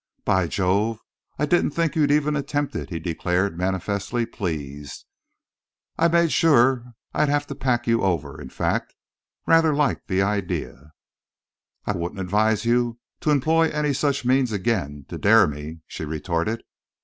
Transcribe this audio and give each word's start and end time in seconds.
"By 0.25 0.47
Jove! 0.47 0.99
I 1.37 1.45
didn't 1.45 1.73
think 1.73 1.95
you'd 1.95 2.09
even 2.09 2.35
attempt 2.35 2.75
it!" 2.75 2.89
he 2.89 2.99
declared, 2.99 3.55
manifestly 3.55 4.25
pleased. 4.25 5.05
"I 5.95 6.07
made 6.07 6.31
sure 6.31 6.93
I'd 7.13 7.29
have 7.29 7.45
to 7.45 7.53
pack 7.53 7.85
you 7.85 8.01
over—in 8.01 8.49
fact, 8.49 8.95
rather 9.45 9.75
liked 9.75 10.07
the 10.07 10.23
idea." 10.23 10.93
"I 11.85 11.91
wouldn't 11.91 12.19
advise 12.19 12.65
you 12.65 12.97
to 13.19 13.29
employ 13.29 13.69
any 13.69 13.93
such 13.93 14.25
means 14.25 14.51
again—to 14.51 15.19
dare 15.19 15.45
me," 15.45 15.81
she 15.85 16.03
retorted. 16.03 16.63